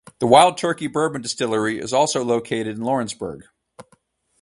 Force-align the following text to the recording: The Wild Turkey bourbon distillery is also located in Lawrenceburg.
The 0.17 0.25
Wild 0.25 0.57
Turkey 0.57 0.87
bourbon 0.87 1.21
distillery 1.21 1.77
is 1.77 1.93
also 1.93 2.23
located 2.23 2.75
in 2.75 2.81
Lawrenceburg. 2.81 3.43